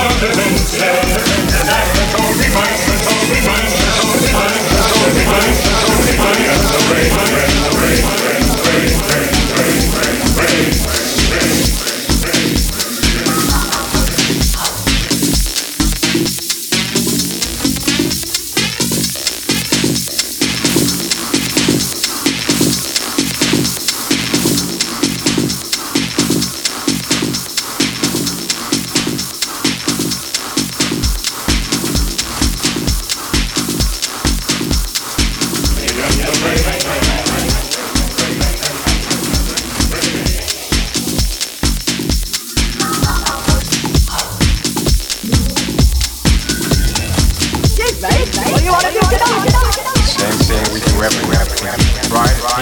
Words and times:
Try 0.00 0.39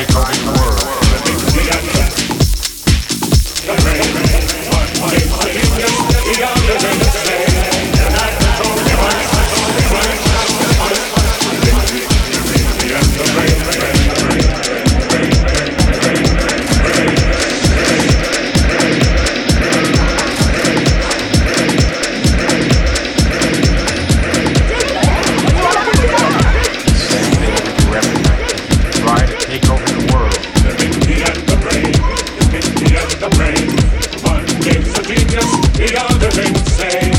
take 0.06 0.14
over 0.14 0.27
genius 35.08 35.68
beyond 35.78 36.20
the 36.20 36.30
ring, 36.36 36.54
say. 36.66 37.17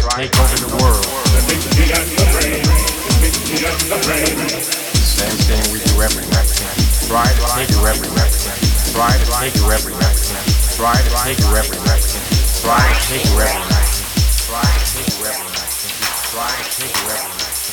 trying 0.00 0.28
to 0.28 0.32
take 0.32 0.40
over 0.40 0.56
the 0.56 0.72
world. 0.80 1.04
Same 5.02 5.36
thing 5.44 5.62
we 5.72 5.78
do 5.84 6.00
every 6.00 6.24
night. 6.32 6.48
Try 7.08 7.26
to 7.26 7.44
take 7.52 7.70
her 7.76 7.88
every 7.88 8.08
night. 8.16 8.32
Try 8.92 9.12
to 9.12 9.24
take 9.26 9.56
her 9.60 9.72
every 9.72 9.92
night. 9.94 10.16
Try 10.76 10.96
to 10.96 11.10
take 11.24 11.40
her 11.44 11.56
every 11.56 11.78
night. 11.84 12.04
Try 12.62 12.78
to 12.78 13.00
take 13.08 13.26
every 13.26 13.60
night. 13.68 13.92
Try 14.48 14.62
to 14.62 14.84
take 14.96 15.12
every 15.20 15.44
night. 15.50 15.72
Try 16.32 16.48
to 16.48 16.80
take 16.80 16.96
every 17.04 17.28
night. 17.28 17.71